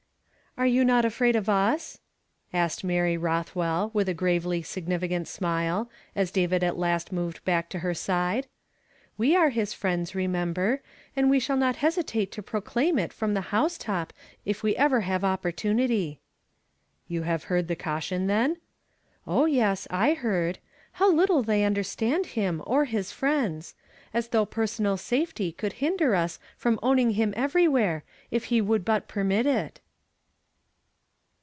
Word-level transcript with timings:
"Are 0.57 0.65
you 0.67 0.83
not 0.83 1.05
afraid 1.05 1.37
of 1.37 1.47
us?" 1.47 2.01
asked 2.51 2.85
^fary 2.85 3.17
IJoth 3.17 3.55
well, 3.55 3.89
with 3.93 4.09
a 4.09 4.13
grav(dy 4.13 4.61
significant 4.65 5.29
smile, 5.29 5.89
as 6.13 6.29
David 6.29 6.61
at 6.61 6.77
last 6.77 7.09
moved 7.13 7.41
back 7.45 7.69
to 7.69 7.79
hcrsich 7.79 8.43
We 9.17 9.33
are 9.33 9.47
his 9.51 9.71
friend.^ 9.73 10.13
remember, 10.13 10.81
and 11.15 11.29
we 11.29 11.39
shall 11.39 11.55
not 11.55 11.77
hesitate 11.77 12.33
to 12.33 12.43
proclaim 12.43 12.99
it 12.99 13.13
from 13.13 13.33
the 13.33 13.49
housetop 13.55 14.11
if 14.43 14.61
we 14.61 14.75
ever 14.75 15.01
have 15.01 15.23
opportunity."'• 15.23 16.19
Vou 17.17 17.25
heanl 17.25 17.65
the 17.67 17.75
caution, 17.77 18.27
then?" 18.27 18.57
"Oh, 19.25 19.45
yes, 19.45 19.87
I 19.89 20.13
heard. 20.15 20.59
How 20.91 21.09
little 21.13 21.43
they 21.43 21.63
understand 21.63 22.25
him 22.35 22.61
or 22.67 22.83
his 22.83 23.13
friends 23.13 23.73
I 24.13 24.17
As 24.17 24.27
though 24.27 24.45
personal 24.45 24.97
safety 24.97 25.53
could 25.53 25.73
hinder 25.79 26.13
us 26.13 26.39
from 26.57 26.77
owning 26.83 27.11
him 27.11 27.33
everywhere, 27.37 28.03
if 28.31 28.45
he 28.45 28.59
would 28.59 28.83
but 28.83 29.07
i)ermit 29.07 29.45
it." 29.45 29.79